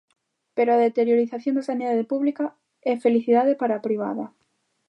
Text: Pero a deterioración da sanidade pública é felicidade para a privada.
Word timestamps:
Pero 0.55 0.69
a 0.71 0.81
deterioración 0.87 1.53
da 1.55 1.67
sanidade 1.69 2.03
pública 2.11 2.45
é 2.91 2.93
felicidade 3.05 3.53
para 3.61 3.73
a 3.75 3.83
privada. 3.87 4.25